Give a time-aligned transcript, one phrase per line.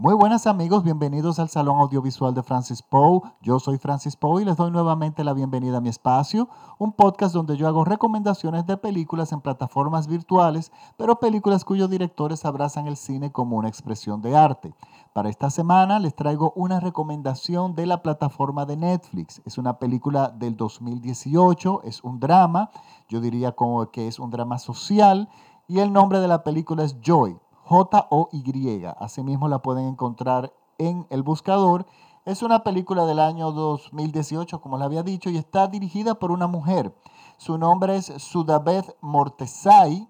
[0.00, 3.20] Muy buenas amigos, bienvenidos al Salón Audiovisual de Francis Poe.
[3.42, 7.34] Yo soy Francis Poe y les doy nuevamente la bienvenida a mi espacio, un podcast
[7.34, 12.96] donde yo hago recomendaciones de películas en plataformas virtuales, pero películas cuyos directores abrazan el
[12.96, 14.74] cine como una expresión de arte.
[15.12, 19.42] Para esta semana les traigo una recomendación de la plataforma de Netflix.
[19.44, 22.70] Es una película del 2018, es un drama,
[23.10, 25.28] yo diría como que es un drama social
[25.68, 27.38] y el nombre de la película es Joy.
[27.70, 28.84] J-O-Y.
[28.98, 31.86] Asimismo la pueden encontrar en el buscador.
[32.24, 36.48] Es una película del año 2018, como les había dicho, y está dirigida por una
[36.48, 36.92] mujer.
[37.38, 40.08] Su nombre es Sudabeth Mortesai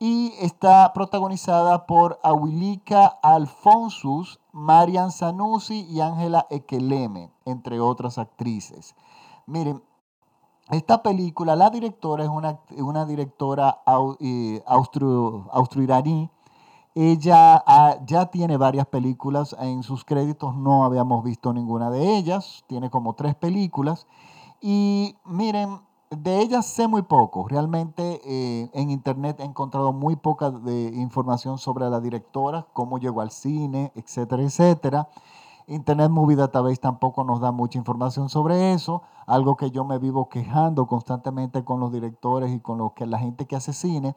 [0.00, 8.96] y está protagonizada por Awilika Alfonsus, Marian Sanusi y Ángela Ekeleme, entre otras actrices.
[9.46, 9.80] Miren,
[10.70, 13.82] esta película, la directora es una, una directora
[14.18, 16.30] eh, austro, austro-iraní
[16.94, 22.64] ella ah, ya tiene varias películas, en sus créditos no habíamos visto ninguna de ellas,
[22.68, 24.06] tiene como tres películas.
[24.60, 30.52] Y miren, de ellas sé muy poco, realmente eh, en internet he encontrado muy poca
[30.94, 35.08] información sobre la directora, cómo llegó al cine, etcétera, etcétera.
[35.66, 40.28] Internet Movie Database tampoco nos da mucha información sobre eso, algo que yo me vivo
[40.28, 44.14] quejando constantemente con los directores y con que, la gente que hace cine,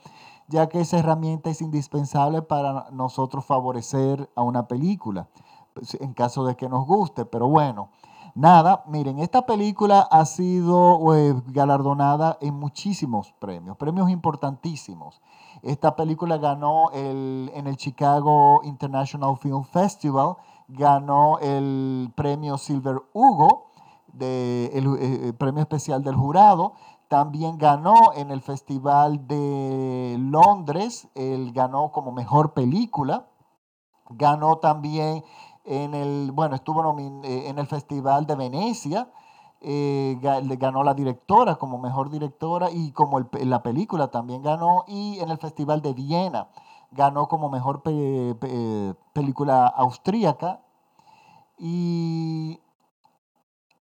[0.47, 5.29] ya que esa herramienta es indispensable para nosotros favorecer a una película,
[5.73, 7.23] pues, en caso de que nos guste.
[7.23, 7.89] Pero bueno,
[8.37, 15.21] nada, miren, esta película ha sido eh, galardonada en muchísimos premios, premios importantísimos.
[15.63, 20.35] Esta película ganó en el Chicago International Film Festival,
[20.67, 23.71] ganó el premio Silver Hugo,
[24.13, 26.73] de, el, eh, premio especial del jurado.
[27.07, 33.27] También ganó en el Festival de Londres, él ganó como mejor película.
[34.09, 35.23] Ganó también
[35.67, 39.09] en el, bueno, estuvo eh, en el Festival de Venecia,
[39.59, 45.29] eh, ganó la directora como mejor directora y como la película también ganó, y en
[45.29, 46.47] el Festival de Viena
[46.91, 47.83] ganó como mejor
[49.13, 50.61] película austríaca
[51.57, 52.59] y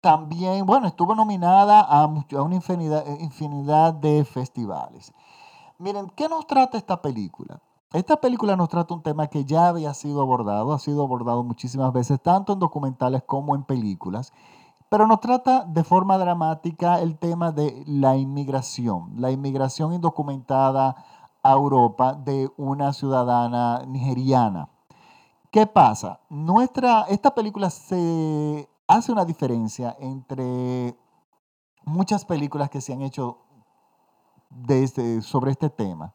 [0.01, 5.13] también, bueno, estuvo nominada a, una infinidad de festivales.
[5.77, 7.61] Miren, ¿qué nos trata esta película?
[7.93, 11.93] Esta película nos trata un tema que ya había sido abordado, ha sido abordado muchísimas
[11.93, 14.33] veces, tanto en documentales como en películas,
[14.89, 20.95] pero nos trata de forma dramática el tema de la inmigración, la inmigración indocumentada
[21.43, 24.69] a Europa de una ciudadana nigeriana.
[25.51, 26.19] ¿Qué pasa?
[26.29, 30.97] Nuestra, esta película se hace una diferencia entre
[31.85, 33.37] muchas películas que se han hecho
[35.21, 36.11] sobre este tema.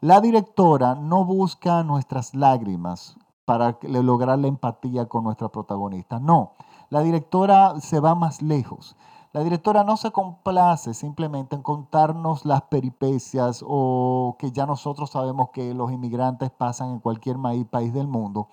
[0.00, 6.20] La directora no busca nuestras lágrimas para lograr la empatía con nuestra protagonista.
[6.20, 6.52] No,
[6.88, 8.94] la directora se va más lejos.
[9.32, 15.50] La directora no se complace simplemente en contarnos las peripecias o que ya nosotros sabemos
[15.50, 17.36] que los inmigrantes pasan en cualquier
[17.68, 18.46] país del mundo,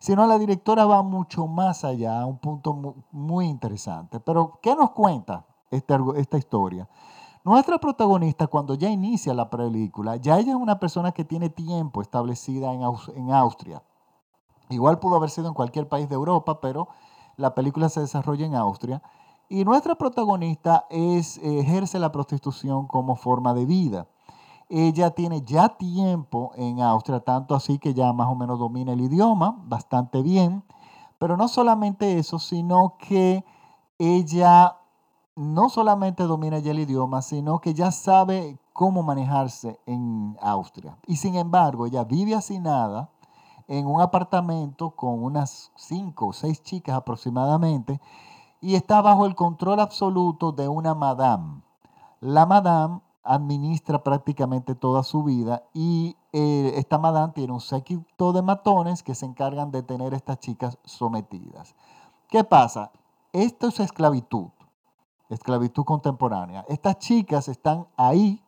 [0.00, 4.18] sino la directora va mucho más allá, a un punto muy interesante.
[4.18, 6.88] Pero, ¿qué nos cuenta esta, esta historia?
[7.44, 12.02] Nuestra protagonista, cuando ya inicia la película, ya ella es una persona que tiene tiempo
[12.02, 13.82] establecida en, Austria.
[14.70, 16.88] Igual pudo haber sido en cualquier país de Europa, pero
[17.36, 19.02] la película se desarrolla en Austria.
[19.48, 24.08] Y nuestra protagonista es, ejerce la prostitución como forma de vida.
[24.68, 29.00] Ella tiene ya tiempo en Austria, tanto así que ya más o menos domina el
[29.00, 30.64] idioma bastante bien.
[31.18, 33.44] Pero no solamente eso, sino que
[33.98, 34.77] ella
[35.38, 40.98] no solamente domina ya el idioma, sino que ya sabe cómo manejarse en Austria.
[41.06, 43.08] Y sin embargo, ella vive nada
[43.68, 48.00] en un apartamento con unas cinco o seis chicas aproximadamente
[48.60, 51.62] y está bajo el control absoluto de una madame.
[52.20, 58.42] La madame administra prácticamente toda su vida y eh, esta madame tiene un séquito de
[58.42, 61.76] matones que se encargan de tener a estas chicas sometidas.
[62.28, 62.90] ¿Qué pasa?
[63.32, 64.48] Esto es esclavitud,
[65.28, 66.64] esclavitud contemporánea.
[66.68, 68.42] Estas chicas están ahí,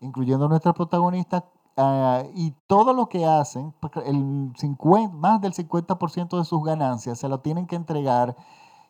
[0.00, 1.44] incluyendo nuestra protagonista,
[1.76, 3.74] ah, y todo lo que hacen,
[4.04, 8.36] el 50, más del 50% de sus ganancias se lo tienen que entregar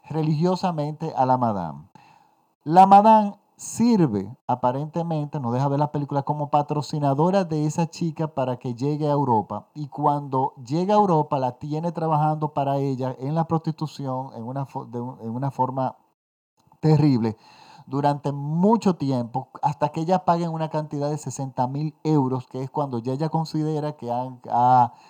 [0.08, 1.88] religiosamente a la madame.
[2.64, 8.58] La madame sirve, aparentemente, no deja ver la película, como patrocinadora de esa chica para
[8.58, 9.68] que llegue a Europa.
[9.74, 14.66] Y cuando llega a Europa, la tiene trabajando para ella en la prostitución en una,
[14.92, 15.96] en una forma
[16.80, 17.36] terrible,
[17.86, 22.70] durante mucho tiempo, hasta que ella paguen una cantidad de 60 mil euros, que es
[22.70, 24.10] cuando ya ella considera que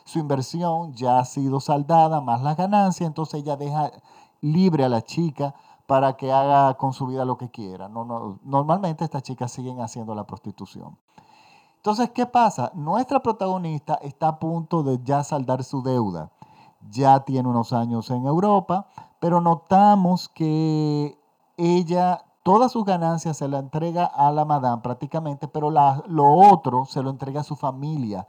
[0.05, 3.93] su inversión ya ha sido saldada, más las ganancias, entonces ella deja
[4.43, 5.55] libre a la chica
[5.87, 7.89] para que haga con su vida lo que quiera.
[7.89, 10.99] No, normalmente estas chicas siguen haciendo la prostitución.
[11.77, 12.73] Entonces, ¿qué pasa?
[12.75, 16.33] Nuestra protagonista está a punto de ya saldar su deuda.
[16.91, 18.89] Ya tiene unos años en Europa,
[19.21, 21.17] pero notamos que
[21.57, 27.03] ella, todas sus ganancias se la entrega a la madame prácticamente, pero lo otro se
[27.03, 28.27] lo entrega a su familia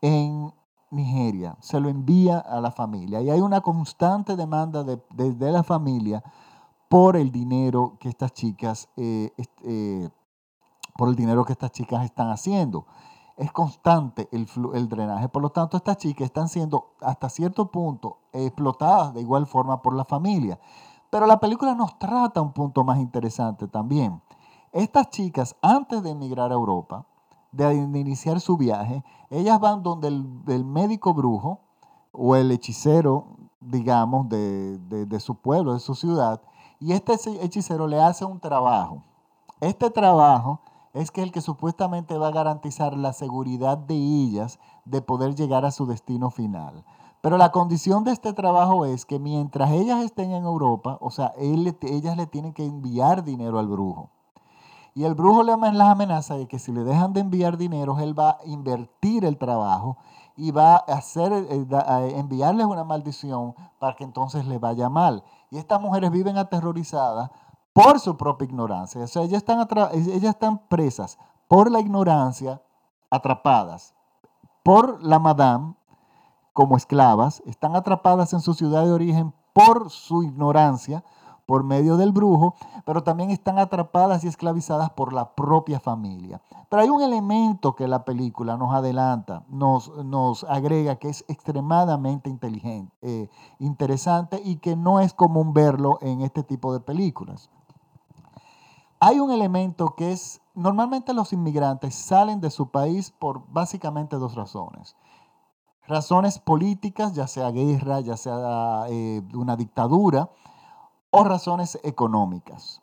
[0.00, 0.52] en
[0.90, 3.20] Nigeria, se lo envía a la familia.
[3.20, 6.22] Y hay una constante demanda de, la familia
[6.88, 9.32] por el dinero que estas chicas eh,
[9.64, 10.08] eh,
[10.96, 12.86] por el dinero que estas chicas están haciendo.
[13.36, 15.28] Es constante el, el drenaje.
[15.28, 19.94] Por lo tanto, estas chicas están siendo hasta cierto punto explotadas de igual forma por
[19.94, 20.58] la familia.
[21.10, 24.20] Pero la película nos trata un punto más interesante también.
[24.72, 27.06] Estas chicas, antes de emigrar a Europa,
[27.52, 31.60] de, iniciar su viaje, ellas van donde el, médico brujo
[32.12, 33.26] o el hechicero,
[33.60, 36.42] digamos, de, de su pueblo, de su ciudad,
[36.78, 39.02] y este hechicero le hace un trabajo.
[39.60, 40.60] Este trabajo
[40.92, 45.64] es que el que supuestamente va a garantizar la seguridad de ellas de poder llegar
[45.64, 46.84] a su destino final.
[47.26, 51.32] Pero la condición de este trabajo es que mientras ellas estén en Europa, o sea,
[51.36, 54.10] ellas le tienen que enviar dinero al brujo.
[54.94, 58.30] Y el brujo le amenaza de que si le dejan de enviar dinero, él va
[58.30, 59.96] a invertir el trabajo
[60.36, 61.66] y va a hacer, eh,
[62.14, 65.24] enviarles una maldición para que entonces le vaya mal.
[65.50, 67.32] Y estas mujeres viven aterrorizadas
[67.72, 69.02] por su propia ignorancia.
[69.02, 71.18] O sea, ellas están, ellas están presas
[71.48, 72.62] por la ignorancia,
[73.10, 73.96] atrapadas
[74.62, 75.74] por la madame
[76.56, 81.04] como esclavas, están atrapadas en su ciudad de origen por su ignorancia,
[81.44, 82.54] por medio del brujo,
[82.86, 86.40] pero también están atrapadas y esclavizadas por la propia familia.
[86.70, 92.30] Pero hay un elemento que la película nos adelanta, nos, nos agrega, que es extremadamente
[92.30, 97.50] inteligente, eh, interesante y que no es común verlo en este tipo de películas.
[98.98, 104.34] Hay un elemento que es, normalmente los inmigrantes salen de su país por básicamente dos
[104.34, 104.96] razones.
[105.86, 110.30] Razones políticas, ya sea guerra, ya sea eh, una dictadura,
[111.10, 112.82] o razones económicas.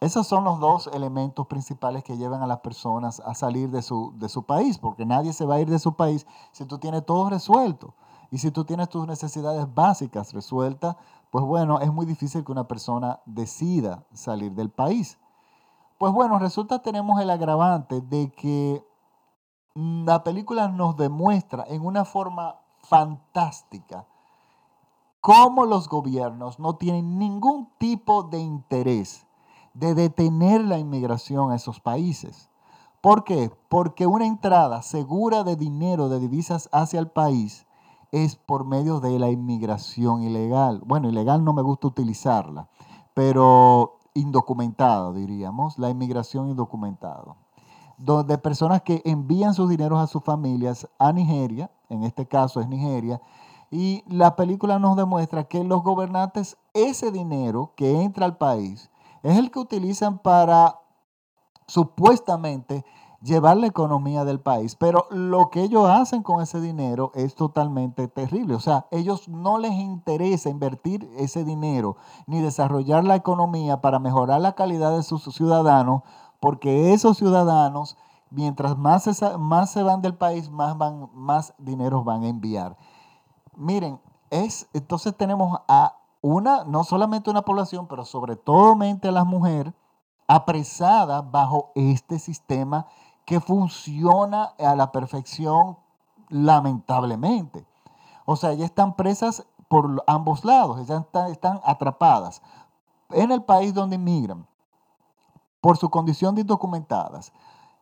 [0.00, 4.12] Esos son los dos elementos principales que llevan a las personas a salir de su,
[4.16, 7.06] de su país, porque nadie se va a ir de su país si tú tienes
[7.06, 7.94] todo resuelto.
[8.30, 10.96] Y si tú tienes tus necesidades básicas resueltas,
[11.30, 15.18] pues bueno, es muy difícil que una persona decida salir del país.
[15.98, 18.84] Pues bueno, resulta tenemos el agravante de que
[19.74, 24.06] la película nos demuestra en una forma fantástica
[25.20, 29.26] cómo los gobiernos no tienen ningún tipo de interés
[29.72, 32.50] de detener la inmigración a esos países.
[33.00, 33.50] ¿Por qué?
[33.68, 37.66] Porque una entrada segura de dinero, de divisas hacia el país,
[38.12, 40.80] es por medio de la inmigración ilegal.
[40.86, 42.68] Bueno, ilegal no me gusta utilizarla,
[43.12, 47.34] pero indocumentado, diríamos, la inmigración indocumentada,
[47.98, 52.68] donde personas que envían sus dineros a sus familias a Nigeria, en este caso es
[52.68, 53.20] Nigeria,
[53.70, 58.90] y la película nos demuestra que los gobernantes ese dinero que entra al país
[59.22, 60.80] es el que utilizan para
[61.66, 62.84] supuestamente
[63.24, 64.76] llevar la economía del país.
[64.76, 68.54] Pero lo que ellos hacen con ese dinero es totalmente terrible.
[68.54, 71.96] O sea, ellos no les interesa invertir ese dinero
[72.26, 76.02] ni desarrollar la economía para mejorar la calidad de sus ciudadanos,
[76.44, 77.96] porque esos ciudadanos,
[78.28, 82.76] mientras más se, más se van del país, más, van, más dinero van a enviar.
[83.56, 83.98] Miren,
[84.28, 89.24] es, entonces tenemos a una, no solamente una población, pero sobre todo mente a las
[89.24, 89.72] mujeres
[90.28, 92.88] apresadas bajo este sistema
[93.24, 95.78] que funciona a la perfección,
[96.28, 97.66] lamentablemente.
[98.26, 102.42] O sea, ellas están presas por ambos lados, ellas están, atrapadas
[103.08, 104.46] en el país donde inmigran
[105.64, 107.32] por su condición de indocumentadas.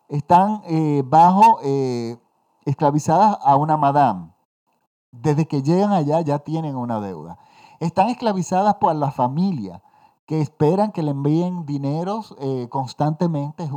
[0.09, 2.17] Están eh, bajo, eh,
[2.65, 4.33] esclavizadas a una madame.
[5.11, 7.39] Desde que llegan allá ya tienen una deuda.
[7.81, 9.83] Están esclavizadas por la familia
[10.27, 13.65] que esperan que le envíen dineros eh, constantemente.
[13.65, 13.73] Es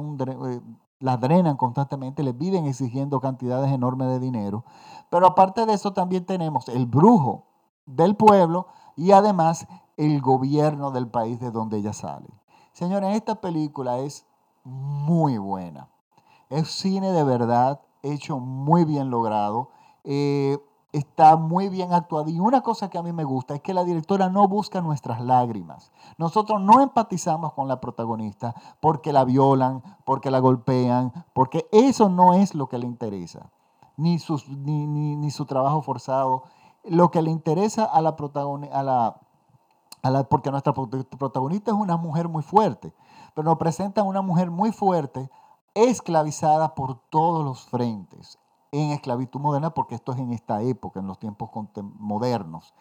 [0.99, 4.65] la drenan constantemente, les viven exigiendo cantidades enormes de dinero.
[5.09, 7.47] Pero aparte de eso también tenemos el brujo
[7.87, 9.65] del pueblo y además
[9.97, 12.27] el gobierno del país de donde ella sale.
[12.75, 14.25] Señores, esta película es
[14.65, 15.87] muy buena.
[16.49, 19.69] Es cine de verdad, hecho muy bien logrado.
[20.03, 20.57] Eh,
[20.91, 22.29] está muy bien actuada.
[22.29, 25.21] Y una cosa que a mí me gusta es que la directora no busca nuestras
[25.21, 25.93] lágrimas.
[26.17, 32.33] Nosotros no empatizamos con la protagonista porque la violan, porque la golpean, porque eso no
[32.33, 33.51] es lo que le interesa,
[33.95, 36.43] ni, su trabajo forzado.
[36.83, 39.21] Lo que le interesa a la protagonista, a la, a la,
[40.29, 42.93] porque nuestra protagonista es una mujer muy fuerte,
[43.33, 45.29] pero nos presenta una mujer muy fuerte
[45.73, 48.39] esclavizada por todos los frentes
[48.71, 51.49] en esclavitud moderna, porque esto es en esta época, en los tiempos
[51.99, 52.73] modernos.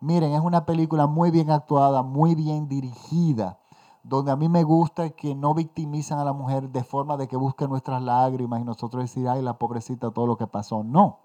[0.00, 3.58] Miren, es una película muy bien actuada, muy bien dirigida,
[4.02, 7.36] donde a mí me gusta que no victimizan a la mujer de forma de que
[7.36, 10.84] busquen nuestras lágrimas y nosotros decir, ay, la pobrecita, todo lo que pasó.
[10.84, 11.18] No.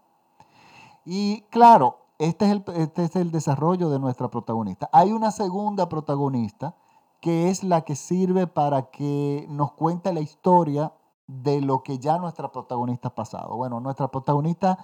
[1.06, 4.90] Y claro, este es el, este es el desarrollo de nuestra protagonista.
[4.92, 6.76] Hay una segunda protagonista
[7.22, 10.94] que es la que sirve para que nos cuente la historia
[11.28, 13.56] de lo que ya nuestra protagonista ha pasado.
[13.56, 14.78] Bueno, nuestra protagonista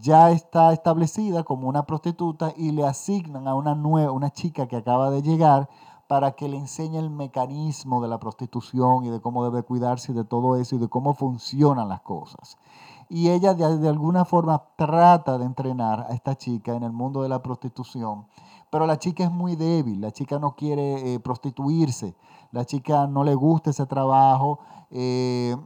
[0.00, 4.76] ya está establecida como una prostituta y le asignan a una nueva, una chica que
[4.76, 5.68] acaba de llegar
[6.06, 10.14] para que le enseñe el mecanismo de la prostitución y de cómo debe cuidarse y
[10.14, 12.58] de todo eso y de cómo funcionan las cosas.
[13.12, 17.28] Y ella de, alguna forma trata de entrenar a esta chica en el mundo de
[17.28, 18.28] la prostitución,
[18.70, 22.14] pero la chica es muy débil, la chica no quiere eh, prostituirse,
[22.52, 24.60] la chica no le gusta ese trabajo,
[24.92, 25.56] eh,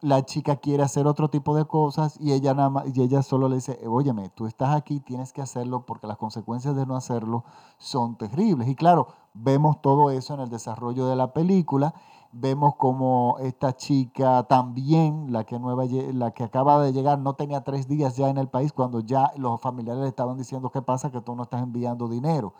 [0.00, 3.56] la chica quiere hacer otro tipo de cosas y ella, nada y ella solo le
[3.56, 7.42] dice, óyeme, tú estás aquí, tienes que hacerlo porque las consecuencias de no hacerlo
[7.78, 8.68] son terribles.
[8.68, 11.94] Y claro, vemos todo eso en el desarrollo de la película,
[12.38, 17.64] vemos como esta chica también, la que, nueva, la que acaba de llegar, no tenía
[17.64, 21.10] tres días ya en el país cuando ya los familiares le estaban diciendo, ¿qué pasa?
[21.10, 22.52] Que tú no estás enviando dinero.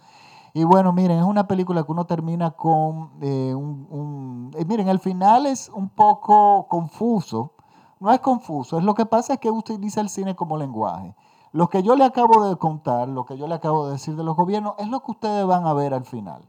[0.55, 4.51] Y bueno, miren, es una película que uno termina con eh, un...
[4.57, 7.53] Eh, miren, el final es un poco confuso.
[8.01, 11.15] No es confuso, es lo que pasa es que utiliza el cine como lenguaje.
[11.53, 14.25] Lo que yo le acabo de contar, lo que yo le acabo de decir de
[14.25, 16.43] los gobiernos, es lo que ustedes van a ver al final.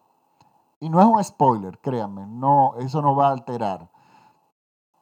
[0.80, 3.90] Y no es un spoiler, créanme, no, eso no va a alterar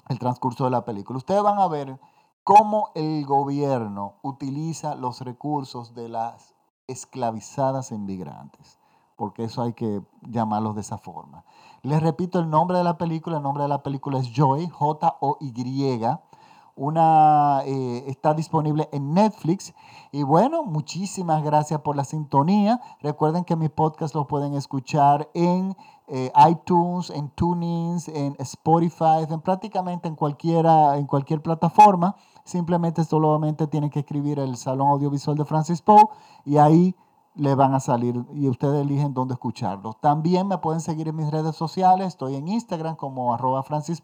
[0.08, 1.18] el transcurso de la película.
[1.18, 2.00] Ustedes van a ver
[2.44, 6.56] cómo el gobierno utiliza los recursos de las
[6.88, 8.80] esclavizadas inmigrantes
[9.16, 11.46] porque eso hay que llamarlos de esa forma.
[11.82, 16.02] Les repito el nombre de la película, el nombre de la película es Joy, J-O-Y.
[16.76, 19.74] Una, eh, está disponible en Netflix.
[20.12, 22.82] Y bueno, muchísimas gracias por la sintonía.
[23.02, 25.76] Recuerden que mi podcast lo pueden escuchar en
[26.08, 32.16] eh, iTunes, en TuneIn, en Spotify, en prácticamente en, cualquiera, en cualquier plataforma.
[32.44, 36.10] Simplemente solamente tienen que escribir el Salón Audiovisual de Francis Poe
[36.44, 36.96] y ahí
[37.36, 39.94] le van a salir y ustedes eligen dónde escucharlo.
[39.94, 44.02] También me pueden seguir en mis redes sociales, estoy en Instagram como arroba Francis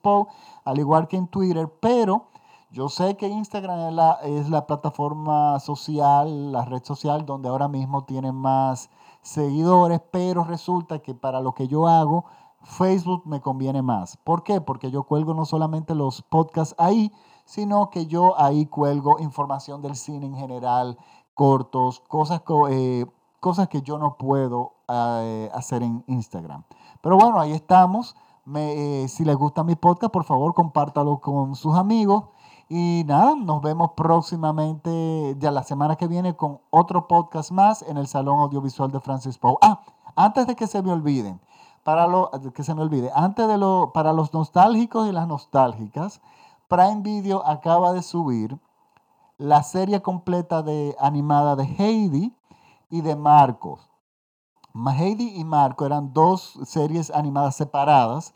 [0.65, 2.27] al igual que en Twitter, pero
[2.71, 3.89] yo sé que Instagram
[4.23, 8.89] es la, plataforma social, la red social donde ahora mismo tienen más
[9.21, 12.25] seguidores, pero resulta que para lo que yo hago,
[12.63, 14.15] Facebook me conviene más.
[14.17, 14.61] ¿Por qué?
[14.61, 17.11] Porque yo cuelgo no solamente los podcasts ahí,
[17.43, 20.97] sino que yo ahí cuelgo información del cine en general,
[21.33, 23.05] cortos, cosas eh,
[23.41, 26.63] cosas que yo no puedo eh, hacer en Instagram.
[27.01, 28.15] Pero bueno, ahí estamos.
[28.55, 32.25] Eh, si les gusta mi podcast, por favor, compártalo con sus amigos.
[32.73, 37.97] Y nada, nos vemos próximamente, ya la semana que viene, con otro podcast más en
[37.97, 39.57] el Salón Audiovisual de Francis Poe.
[39.61, 39.81] Ah,
[40.15, 41.41] antes de que se me olviden,
[41.83, 46.21] para lo, que se me olvide, antes de lo, para los nostálgicos y las nostálgicas,
[46.69, 48.57] Prime Video acaba de subir
[49.37, 52.33] la serie completa de animada de Heidi,
[52.89, 53.89] y de Marcos.
[54.73, 58.33] Heidi y Marco eran dos series animadas separadas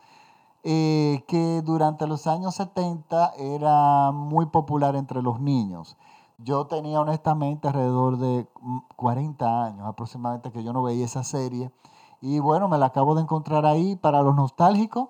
[0.68, 5.96] eh, que durante los años 70 era muy popular entre los niños.
[6.40, 8.48] Yo tenía honestamente alrededor de
[8.96, 11.72] 40 años aproximadamente que yo no veía esa serie.
[12.20, 15.10] Y bueno, me la acabo de encontrar ahí para los nostálgicos.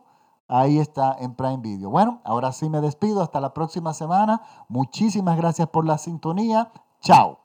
[0.49, 1.89] Ahí está en Prime Video.
[1.89, 3.21] Bueno, ahora sí me despido.
[3.21, 4.41] Hasta la próxima semana.
[4.67, 6.69] Muchísimas gracias por la sintonía.
[6.99, 7.44] Chao.